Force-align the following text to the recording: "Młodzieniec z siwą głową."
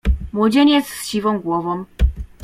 "Młodzieniec 0.33 0.87
z 0.87 1.07
siwą 1.07 1.39
głową." 1.39 1.85